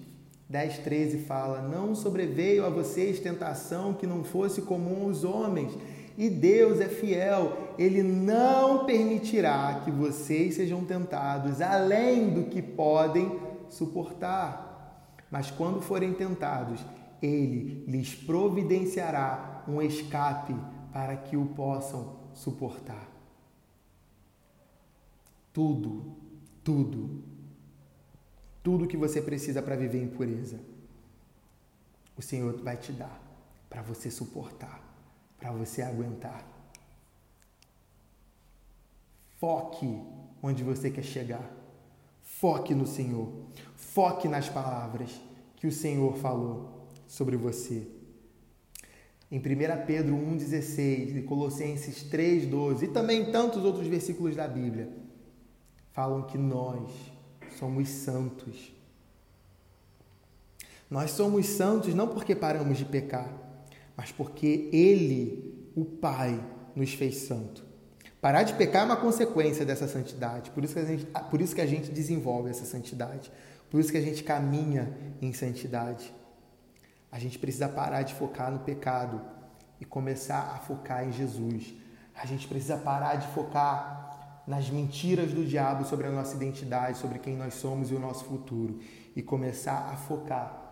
[0.49, 5.71] 10, 13 fala: Não sobreveio a vocês tentação que não fosse comum aos homens,
[6.17, 13.44] e Deus é fiel, Ele não permitirá que vocês sejam tentados além do que podem
[13.75, 15.17] suportar.
[15.29, 16.79] Mas quando forem tentados,
[17.21, 20.55] Ele lhes providenciará um escape
[20.91, 23.07] para que o possam suportar.
[25.53, 26.15] Tudo,
[26.63, 27.23] tudo
[28.65, 30.59] tudo que você precisa para viver em pureza.
[32.17, 33.21] O Senhor vai te dar
[33.69, 34.81] para você suportar,
[35.37, 36.43] para você aguentar.
[39.37, 40.01] Foque
[40.41, 41.47] onde você quer chegar.
[42.45, 43.27] Foque no Senhor.
[43.75, 45.09] Foque nas palavras
[45.55, 47.87] que o Senhor falou sobre você.
[49.31, 49.41] Em 1
[49.87, 54.95] Pedro 1,16 e Colossenses 3,12 e também tantos outros versículos da Bíblia
[55.91, 56.87] falam que nós
[57.57, 58.71] somos santos.
[60.87, 63.27] Nós somos santos não porque paramos de pecar,
[63.97, 66.39] mas porque Ele, o Pai,
[66.75, 67.64] nos fez santo.
[68.25, 71.53] Parar de pecar é uma consequência dessa santidade, por isso que a gente, por isso
[71.53, 73.31] que a gente desenvolve essa santidade,
[73.69, 76.11] por isso que a gente caminha em santidade.
[77.11, 79.21] A gente precisa parar de focar no pecado
[79.79, 81.75] e começar a focar em Jesus.
[82.19, 87.19] A gente precisa parar de focar nas mentiras do diabo sobre a nossa identidade, sobre
[87.19, 88.79] quem nós somos e o nosso futuro
[89.15, 90.63] e começar a focar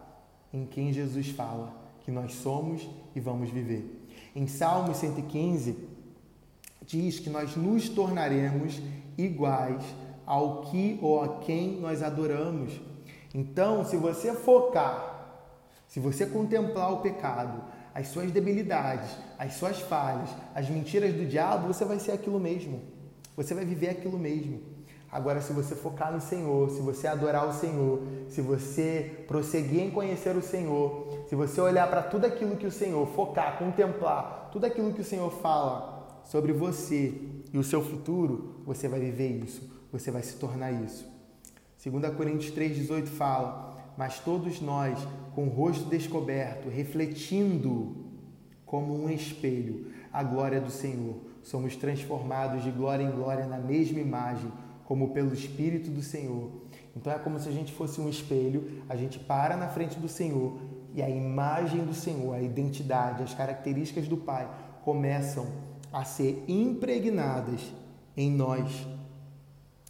[0.51, 4.07] em quem Jesus fala que nós somos e vamos viver.
[4.35, 5.92] Em Salmo 115
[6.85, 8.79] diz que nós nos tornaremos
[9.17, 9.83] iguais
[10.25, 12.79] ao que ou a quem nós adoramos.
[13.33, 15.11] Então, se você focar,
[15.87, 21.67] se você contemplar o pecado, as suas debilidades, as suas falhas, as mentiras do diabo,
[21.67, 22.81] você vai ser aquilo mesmo.
[23.35, 24.61] Você vai viver aquilo mesmo.
[25.11, 29.91] Agora, se você focar no Senhor, se você adorar o Senhor, se você prosseguir em
[29.91, 34.65] conhecer o Senhor, se você olhar para tudo aquilo que o Senhor, focar, contemplar tudo
[34.65, 35.92] aquilo que o Senhor fala
[36.23, 37.13] sobre você
[37.51, 41.11] e o seu futuro, você vai viver isso, você vai se tornar isso.
[41.83, 44.97] 2 Coríntios 3,18 fala: Mas todos nós,
[45.35, 47.97] com o rosto descoberto, refletindo
[48.65, 53.99] como um espelho a glória do Senhor, somos transformados de glória em glória na mesma
[53.99, 54.51] imagem,
[54.85, 56.51] como pelo Espírito do Senhor.
[56.95, 60.07] Então é como se a gente fosse um espelho, a gente para na frente do
[60.07, 60.59] Senhor
[60.93, 64.47] e a imagem do Senhor, a identidade, as características do Pai
[64.83, 65.47] começam
[65.93, 67.61] a ser impregnadas
[68.17, 68.87] em nós.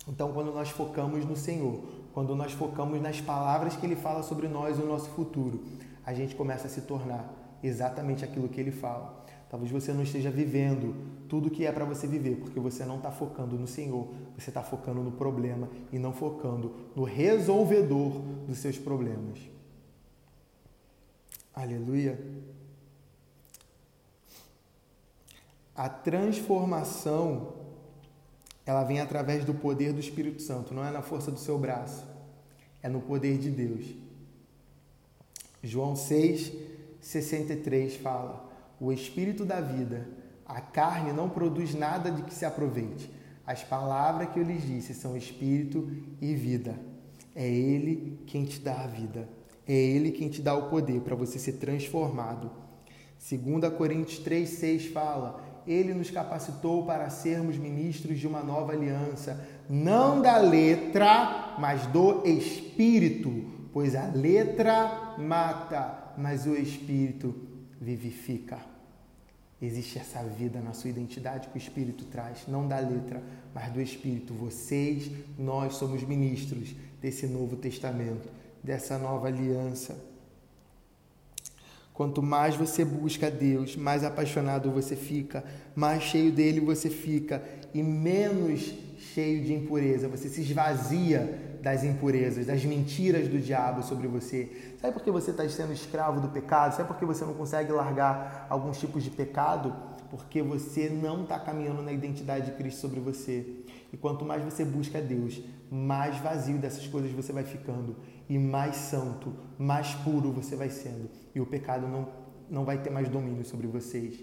[0.08, 1.82] Então, quando nós focamos no Senhor,
[2.14, 5.64] quando nós focamos nas palavras que Ele fala sobre nós e o nosso futuro,
[6.06, 9.24] a gente começa a se tornar exatamente aquilo que Ele fala.
[9.50, 10.96] Talvez você não esteja vivendo
[11.30, 14.62] tudo que é para você viver, porque você não está focando no Senhor, você está
[14.62, 19.40] focando no problema e não focando no resolvedor dos seus problemas.
[21.54, 22.20] Aleluia.
[25.76, 27.54] A transformação
[28.66, 32.06] ela vem através do poder do Espírito Santo, não é na força do seu braço,
[32.82, 33.86] é no poder de Deus.
[35.62, 36.52] João 6,
[37.02, 40.08] 63 fala: o espírito da vida.
[40.46, 43.10] A carne não produz nada de que se aproveite.
[43.46, 45.90] As palavras que eu lhes disse são espírito
[46.22, 46.78] e vida.
[47.34, 49.28] É Ele quem te dá a vida.
[49.66, 52.52] É Ele quem te dá o poder para você ser transformado.
[53.18, 60.22] 2 Coríntios 3,6 fala: Ele nos capacitou para sermos ministros de uma nova aliança, não
[60.22, 67.34] da letra, mas do Espírito, pois a letra mata, mas o Espírito
[67.80, 68.60] vivifica.
[69.62, 73.24] Existe essa vida na sua identidade que o Espírito traz, não da letra,
[73.56, 74.34] mas do Espírito.
[74.34, 78.28] Vocês, nós somos ministros desse novo testamento,
[78.62, 80.13] dessa nova aliança.
[81.94, 85.44] Quanto mais você busca Deus, mais apaixonado você fica,
[85.76, 88.74] mais cheio dele você fica e menos
[89.14, 90.08] cheio de impureza.
[90.08, 94.76] Você se esvazia das impurezas, das mentiras do diabo sobre você.
[94.82, 96.76] Sabe por que você está sendo escravo do pecado?
[96.76, 99.74] Sabe por que você não consegue largar alguns tipos de pecado?
[100.10, 103.46] Porque você não está caminhando na identidade de Cristo sobre você.
[103.94, 107.96] E quanto mais você busca Deus, mais vazio dessas coisas você vai ficando.
[108.30, 111.10] E mais santo, mais puro você vai sendo.
[111.36, 112.08] E o pecado não,
[112.50, 114.20] não vai ter mais domínio sobre vocês.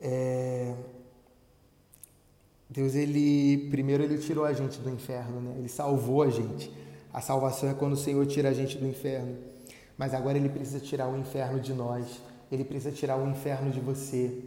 [0.00, 0.74] É...
[2.68, 5.54] Deus, ele primeiro ele tirou a gente do inferno, né?
[5.58, 6.72] Ele salvou a gente.
[7.12, 9.36] A salvação é quando o Senhor tira a gente do inferno.
[9.96, 12.20] Mas agora ele precisa tirar o inferno de nós.
[12.50, 14.42] Ele precisa tirar o inferno de você,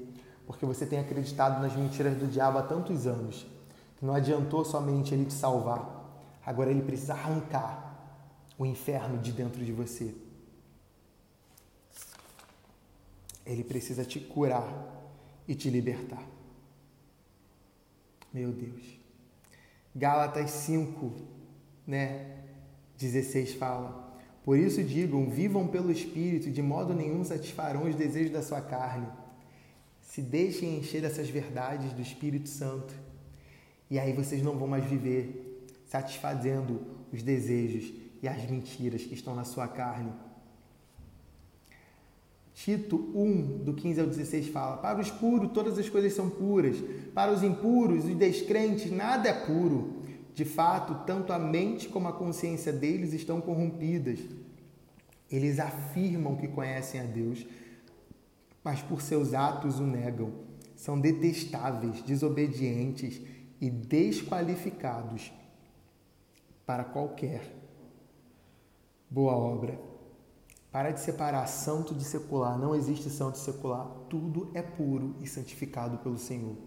[0.45, 3.47] porque você tem acreditado nas mentiras do diabo há tantos anos
[3.97, 6.04] que não adiantou somente ele te salvar.
[6.45, 7.85] Agora ele precisa arrancar
[8.57, 10.13] o inferno de dentro de você.
[13.45, 14.67] Ele precisa te curar
[15.47, 16.23] e te libertar.
[18.33, 18.99] Meu Deus.
[19.95, 21.11] Gálatas 5,
[21.87, 22.35] né?
[22.97, 28.41] 16 fala: Por isso digam, vivam pelo Espírito, de modo nenhum satisfarão os desejos da
[28.41, 29.07] sua carne.
[30.01, 32.93] Se deixem encher dessas verdades do Espírito Santo.
[33.89, 35.44] E aí vocês não vão mais viver
[35.85, 36.81] satisfazendo
[37.11, 40.11] os desejos e as mentiras que estão na sua carne.
[42.53, 46.77] Tito 1, do 15 ao 16 fala: Para os puros todas as coisas são puras,
[47.13, 50.03] para os impuros, os descrentes, nada é puro.
[50.33, 54.19] De fato, tanto a mente como a consciência deles estão corrompidas.
[55.31, 57.45] Eles afirmam que conhecem a Deus,
[58.63, 60.31] mas por seus atos o negam.
[60.75, 63.21] São detestáveis, desobedientes
[63.61, 65.31] e desqualificados
[66.65, 67.41] para qualquer
[69.09, 69.79] boa obra.
[70.71, 72.57] Para de separar santo de secular.
[72.57, 73.87] Não existe santo secular.
[74.09, 76.57] Tudo é puro e santificado pelo Senhor.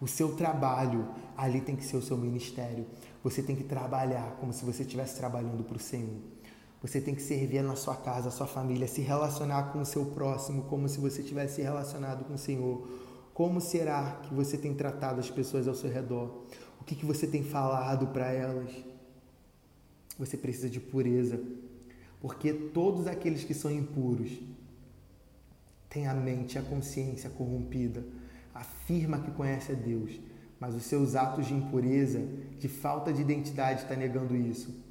[0.00, 2.86] O seu trabalho, ali tem que ser o seu ministério.
[3.22, 6.16] Você tem que trabalhar como se você estivesse trabalhando para o Senhor.
[6.80, 10.06] Você tem que servir na sua casa, a sua família, se relacionar com o seu
[10.06, 12.88] próximo como se você tivesse relacionado com o Senhor.
[13.34, 16.44] Como será que você tem tratado as pessoas ao seu redor?
[16.80, 18.70] O que, que você tem falado para elas?
[20.20, 21.40] Você precisa de pureza,
[22.20, 24.38] porque todos aqueles que são impuros
[25.88, 28.04] têm a mente, a consciência corrompida,
[28.52, 30.20] afirma que conhece a Deus,
[30.60, 32.20] mas os seus atos de impureza,
[32.58, 34.84] de falta de identidade, está negando isso.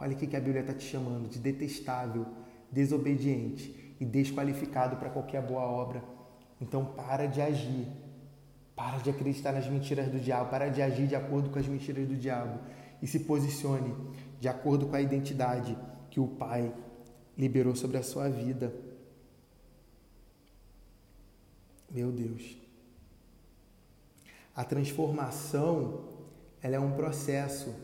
[0.00, 2.24] Olha o que a Bíblia está te chamando de detestável,
[2.72, 6.02] desobediente e desqualificado para qualquer boa obra.
[6.58, 7.86] Então para de agir,
[8.74, 12.08] para de acreditar nas mentiras do diabo, para de agir de acordo com as mentiras
[12.08, 12.58] do diabo.
[13.02, 13.94] E se posicione
[14.40, 15.76] de acordo com a identidade
[16.10, 16.74] que o Pai
[17.36, 18.74] liberou sobre a sua vida.
[21.90, 22.56] Meu Deus.
[24.56, 26.04] A transformação,
[26.62, 27.74] ela é um processo.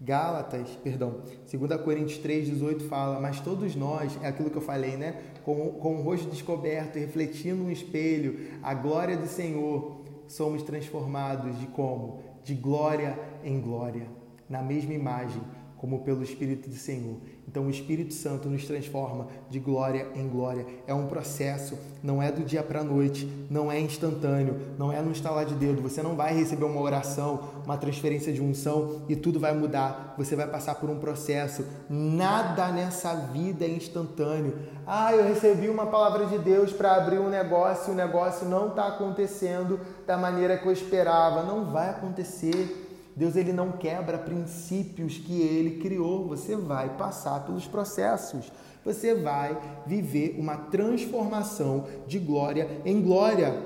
[0.00, 4.96] Gálatas, perdão, 2 Coríntios 3, 18 fala, mas todos nós, é aquilo que eu falei,
[4.96, 5.22] né?
[5.44, 11.66] Com, com o rosto descoberto, refletindo no espelho a glória do Senhor, somos transformados de
[11.66, 12.22] como?
[12.42, 14.06] De glória em glória,
[14.50, 15.40] na mesma imagem,
[15.80, 17.16] como pelo Espírito do Senhor.
[17.48, 20.66] Então o Espírito Santo nos transforma de glória em glória.
[20.86, 25.00] É um processo, não é do dia para a noite, não é instantâneo, não é
[25.00, 25.80] no instalar de dedo.
[25.80, 30.14] Você não vai receber uma oração, uma transferência de unção e tudo vai mudar.
[30.18, 31.64] Você vai passar por um processo.
[31.88, 34.58] Nada nessa vida é instantâneo.
[34.86, 38.68] Ah, eu recebi uma palavra de Deus para abrir um negócio, e o negócio não
[38.68, 41.42] está acontecendo da maneira que eu esperava.
[41.42, 42.89] Não vai acontecer.
[43.16, 46.26] Deus ele não quebra princípios que ele criou.
[46.28, 48.52] Você vai passar pelos processos.
[48.84, 53.62] Você vai viver uma transformação de glória em glória.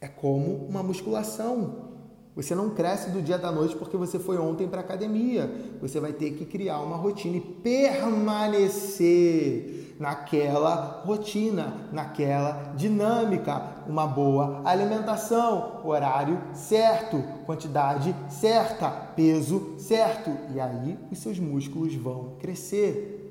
[0.00, 1.86] É como uma musculação.
[2.34, 5.50] Você não cresce do dia da noite porque você foi ontem para a academia.
[5.80, 14.62] Você vai ter que criar uma rotina e permanecer naquela rotina, naquela dinâmica, uma boa
[14.64, 23.22] alimentação, horário certo, quantidade certa, peso certo, e aí os seus músculos vão crescer.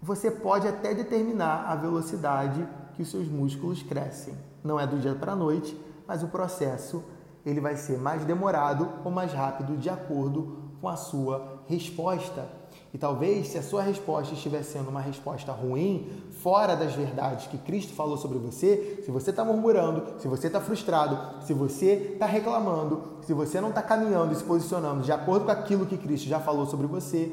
[0.00, 4.34] Você pode até determinar a velocidade que os seus músculos crescem.
[4.62, 7.02] Não é do dia para a noite, mas o processo
[7.44, 12.46] ele vai ser mais demorado ou mais rápido de acordo com a sua resposta.
[12.92, 16.08] E talvez, se a sua resposta estiver sendo uma resposta ruim,
[16.42, 20.60] fora das verdades que Cristo falou sobre você, se você está murmurando, se você está
[20.60, 25.44] frustrado, se você está reclamando, se você não está caminhando e se posicionando de acordo
[25.44, 27.30] com aquilo que Cristo já falou sobre você,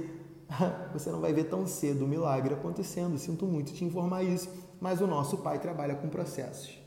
[0.91, 3.17] você não vai ver tão cedo o milagre acontecendo.
[3.17, 4.49] Sinto muito te informar isso,
[4.81, 6.84] mas o nosso Pai trabalha com processos.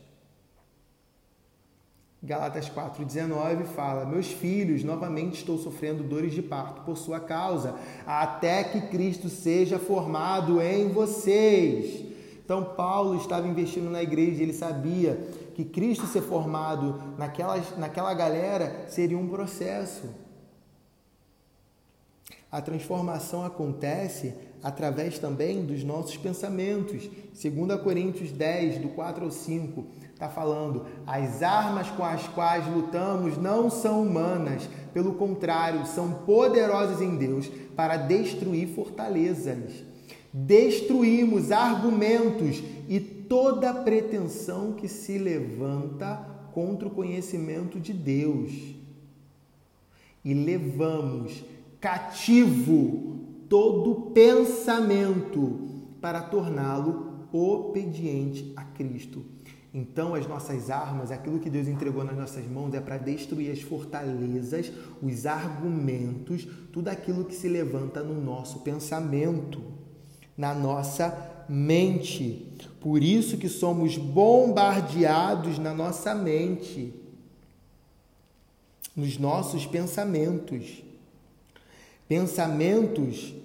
[2.21, 8.61] Galatas 4,19 fala: Meus filhos, novamente estou sofrendo dores de parto por sua causa, até
[8.63, 12.03] que Cristo seja formado em vocês.
[12.43, 15.15] Então, Paulo estava investindo na igreja, ele sabia
[15.55, 20.09] que Cristo ser formado naquela, naquela galera seria um processo.
[22.51, 27.07] A transformação acontece através também dos nossos pensamentos.
[27.41, 29.85] 2 Coríntios 10, do 4 ao 5
[30.19, 37.01] Está falando, as armas com as quais lutamos não são humanas, pelo contrário, são poderosas
[37.01, 39.81] em Deus para destruir fortalezas.
[40.33, 46.17] Destruímos argumentos e toda pretensão que se levanta
[46.51, 48.51] contra o conhecimento de Deus.
[50.25, 51.45] E levamos
[51.79, 55.61] cativo todo pensamento
[56.01, 59.38] para torná-lo obediente a Cristo.
[59.73, 63.61] Então, as nossas armas, aquilo que Deus entregou nas nossas mãos, é para destruir as
[63.61, 69.61] fortalezas, os argumentos, tudo aquilo que se levanta no nosso pensamento,
[70.35, 72.51] na nossa mente.
[72.79, 76.93] Por isso que somos bombardeados na nossa mente,
[78.95, 80.83] nos nossos pensamentos.
[82.07, 83.35] Pensamentos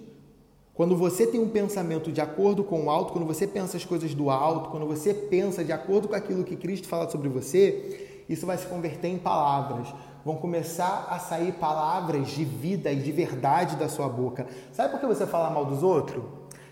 [0.75, 4.13] quando você tem um pensamento de acordo com o alto, quando você pensa as coisas
[4.13, 8.45] do alto, quando você pensa de acordo com aquilo que Cristo fala sobre você, isso
[8.45, 9.87] vai se converter em palavras.
[10.25, 14.47] Vão começar a sair palavras de vida e de verdade da sua boca.
[14.73, 16.23] Sabe por que você fala mal dos outros?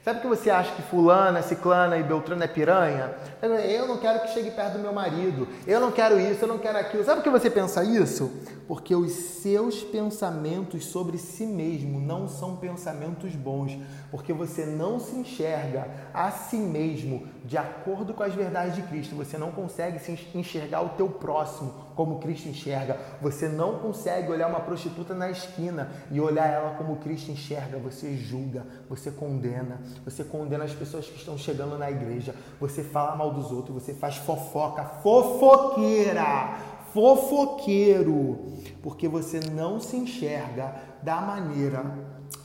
[0.04, 3.16] Sabe que você acha que fulana, ciclana e beltrana é piranha?
[3.42, 5.48] Eu não quero que chegue perto do meu marido.
[5.66, 7.06] Eu não quero isso, eu não quero aquilo.
[7.06, 8.30] Sabe por que você pensa isso?
[8.68, 13.78] Porque os seus pensamentos sobre si mesmo não são pensamentos bons.
[14.12, 19.16] Porque você não se enxerga a si mesmo de acordo com as verdades de Cristo.
[19.16, 22.98] Você não consegue se enxergar o teu próximo como Cristo enxerga.
[23.22, 27.78] Você não consegue olhar uma prostituta na esquina e olhar ela como Cristo enxerga.
[27.80, 32.36] Você julga, você condena, você condena as pessoas que estão chegando na igreja.
[32.60, 36.58] Você fala mal dos outros, você faz fofoca, fofoqueira,
[36.94, 41.84] fofoqueiro, porque você não se enxerga da maneira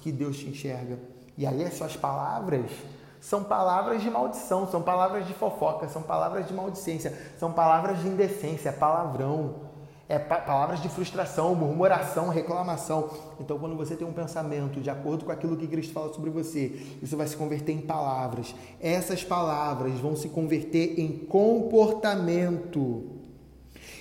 [0.00, 0.98] que Deus te enxerga.
[1.36, 2.70] E aí as suas palavras
[3.20, 8.08] são palavras de maldição, são palavras de fofoca, são palavras de maldicência, são palavras de
[8.08, 9.68] indecência, palavrão,
[10.08, 13.10] é pa palavras de frustração, murmuração, reclamação.
[13.38, 16.80] Então, quando você tem um pensamento de acordo com aquilo que Cristo fala sobre você,
[17.02, 18.54] isso vai se converter em palavras.
[18.80, 23.18] Essas palavras vão se converter em comportamento.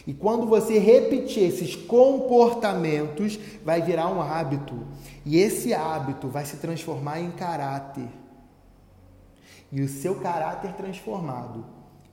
[0.06, 4.88] E quando você repetir esses comportamentos, vai virar um hábito.
[5.26, 8.08] E esse hábito vai se transformar em caráter.
[9.72, 11.66] E o seu caráter transformado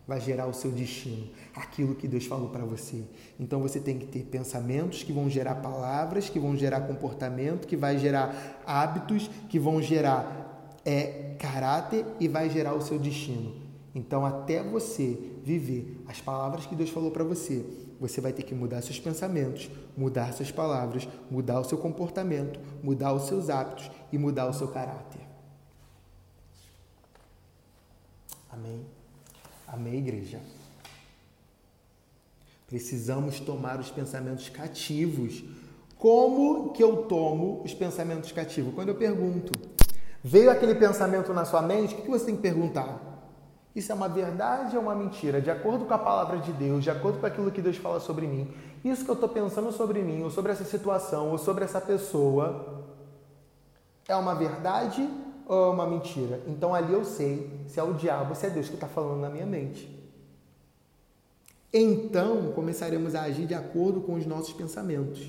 [0.07, 3.03] vai gerar o seu destino, aquilo que Deus falou para você.
[3.41, 7.77] Então você tem que ter pensamentos que vão gerar palavras, que vão gerar comportamento, que
[7.77, 13.55] vai gerar hábitos, que vão gerar é, caráter e vai gerar o seu destino.
[13.95, 17.65] Então até você viver as palavras que Deus falou para você,
[17.99, 23.15] você vai ter que mudar seus pensamentos, mudar suas palavras, mudar o seu comportamento, mudar
[23.15, 25.24] os seus hábitos e mudar o seu caráter.
[28.55, 28.87] Amém?
[29.67, 30.39] Amém, igreja?
[32.69, 35.43] Precisamos tomar os pensamentos cativos.
[35.99, 38.73] Como que eu tomo os pensamentos cativos?
[38.73, 39.53] Quando eu pergunto,
[40.23, 43.01] veio aquele pensamento na sua mente, o que você tem que perguntar?
[43.75, 45.41] Isso é uma verdade ou uma mentira?
[45.41, 48.29] De acordo com a palavra de Deus, de acordo com aquilo que Deus fala sobre
[48.29, 51.81] mim, isso que eu estou pensando sobre mim, ou sobre essa situação, ou sobre essa
[51.81, 52.85] pessoa,
[54.07, 55.09] é uma verdade
[55.47, 56.41] ou é uma mentira?
[56.47, 59.21] Então ali eu sei se é o diabo ou se é Deus que está falando
[59.21, 59.93] na minha mente.
[61.73, 65.21] Então começaremos a agir de acordo com os nossos pensamentos.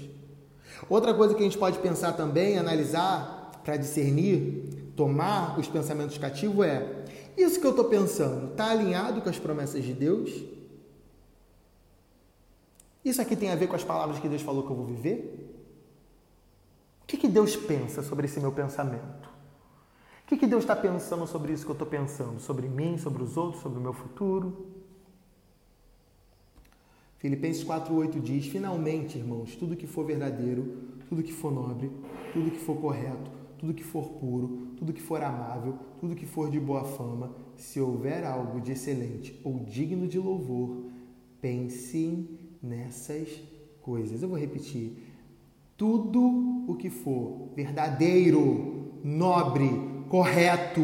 [0.89, 6.65] Outra coisa que a gente pode pensar também, analisar para discernir, tomar os pensamentos cativos
[6.65, 7.05] é:
[7.37, 10.29] isso que eu estou pensando está alinhado com as promessas de Deus?
[13.03, 15.51] Isso aqui tem a ver com as palavras que Deus falou que eu vou viver?
[17.03, 19.34] O que, que Deus pensa sobre esse meu pensamento?
[20.25, 22.39] O que, que Deus está pensando sobre isso que eu estou pensando?
[22.39, 24.65] Sobre mim, sobre os outros, sobre o meu futuro?
[27.19, 31.91] Filipenses 4,8 diz: Finalmente, irmãos, tudo que for verdadeiro, tudo que for nobre,
[32.33, 36.49] tudo que for correto, tudo que for puro, tudo que for amável, tudo que for
[36.49, 40.85] de boa fama, se houver algo de excelente ou digno de louvor,
[41.39, 42.27] pensem
[42.63, 43.29] nessas
[43.79, 44.23] coisas.
[44.23, 44.91] Eu vou repetir.
[45.77, 50.81] Tudo o que for verdadeiro, nobre, correto,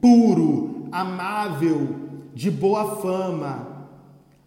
[0.00, 3.88] puro, amável, de boa fama,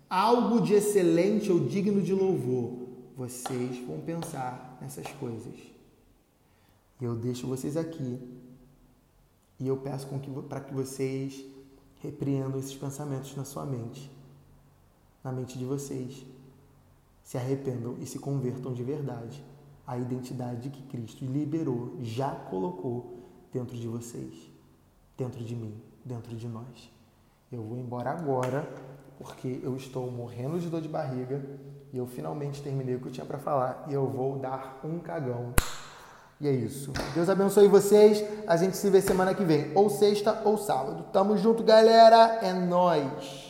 [0.10, 5.56] algo de excelente ou digno de louvor, vocês vão pensar nessas coisas.
[7.02, 8.20] Eu deixo vocês aqui
[9.60, 10.08] e eu peço
[10.48, 11.44] para que vocês
[12.02, 14.10] repreendam esses pensamentos na sua mente,
[15.24, 16.26] na mente de vocês.
[17.24, 19.44] Se arrependam e se convertam de verdade
[19.86, 23.19] à identidade que Cristo liberou, já colocou
[23.54, 24.34] dentro de vocês,
[25.18, 25.74] dentro de mim,
[26.04, 26.92] dentro de nós.
[27.52, 28.68] Eu vou embora agora
[29.18, 31.42] porque eu estou morrendo de dor de barriga
[31.92, 35.00] e eu finalmente terminei o que eu tinha para falar e eu vou dar um
[35.00, 35.54] cagão.
[36.40, 36.94] E é isso.
[37.14, 38.24] Deus abençoe vocês.
[38.48, 41.06] A gente se vê semana que vem, ou sexta ou sábado.
[41.12, 42.40] Tamo junto, galera.
[42.42, 43.49] É nós.